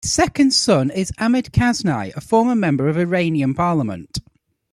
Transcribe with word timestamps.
His 0.03 0.13
second 0.13 0.51
son 0.55 0.89
is 0.89 1.11
Ahmad 1.19 1.43
Kashani, 1.53 2.11
a 2.15 2.21
former 2.21 2.55
member 2.55 2.87
of 2.89 2.97
Iranian 2.97 3.53
parliament. 3.53 4.17